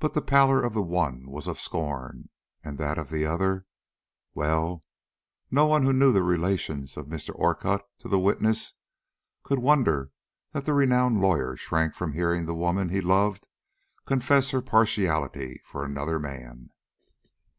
[0.00, 2.28] But the pallor of the one was of scorn,
[2.62, 3.64] and that of the other
[4.34, 4.84] Well,
[5.50, 7.34] no one who knew the relations of Mr.
[7.34, 8.74] Orcutt to the witness
[9.44, 10.10] could wonder
[10.52, 13.48] that the renowned lawyer shrank from hearing the woman he loved
[14.04, 16.68] confess her partiality for another man.